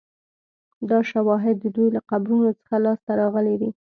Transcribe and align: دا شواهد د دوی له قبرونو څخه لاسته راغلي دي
دا 0.89 0.99
شواهد 1.11 1.55
د 1.59 1.65
دوی 1.75 1.87
له 1.95 2.01
قبرونو 2.09 2.49
څخه 2.61 2.75
لاسته 2.85 3.11
راغلي 3.21 3.55
دي 3.61 3.69